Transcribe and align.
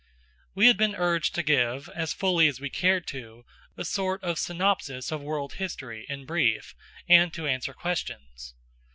We 0.55 0.65
had 0.65 0.77
been 0.77 0.95
urged 0.95 1.35
to 1.35 1.43
give, 1.43 1.87
as 1.89 2.11
fully 2.11 2.47
as 2.47 2.59
we 2.59 2.71
cared 2.71 3.05
to, 3.09 3.45
a 3.77 3.85
sort 3.85 4.23
of 4.23 4.39
synopsis 4.39 5.11
of 5.11 5.21
world 5.21 5.53
history, 5.61 6.07
in 6.09 6.25
brief, 6.25 6.73
and 7.07 7.31
to 7.35 7.45
answer 7.45 7.75
questions. 7.75 8.55